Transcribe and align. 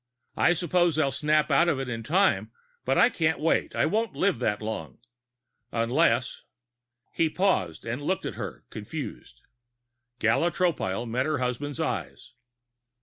I 0.35 0.53
suppose 0.53 0.95
they'll 0.95 1.11
snap 1.11 1.51
out 1.51 1.69
of 1.69 1.79
it 1.79 1.87
in 1.87 2.01
time, 2.01 2.49
but 2.85 2.97
I 2.97 3.11
can't 3.11 3.39
wait. 3.39 3.75
I 3.75 3.85
won't 3.85 4.15
live 4.15 4.39
that 4.39 4.59
long. 4.59 4.97
"Unless" 5.71 6.41
He 7.13 7.29
paused 7.29 7.85
and 7.85 8.01
looked 8.01 8.25
at 8.25 8.33
her, 8.33 8.63
confused. 8.71 9.41
Gala 10.17 10.49
Tropile 10.49 11.07
met 11.07 11.27
her 11.27 11.37
husband's 11.37 11.79
eyes. 11.79 12.33